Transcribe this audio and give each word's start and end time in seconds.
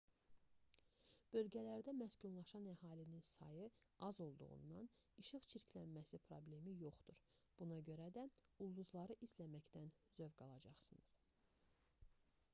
bölgələrdə 1.33 1.93
məskunlaşan 1.97 2.63
əhalinin 2.71 3.19
sayı 3.31 3.67
az 4.07 4.21
olduğundan 4.25 4.87
işıq 5.23 5.45
çirklənməsi 5.51 6.19
problemi 6.29 6.73
yoxdur 6.79 7.21
buna 7.61 7.79
görə 7.91 8.07
də 8.17 8.23
ulduzları 8.69 9.19
izləməkdən 9.27 9.93
zövq 10.21 10.41
alacaqsınız 10.47 11.15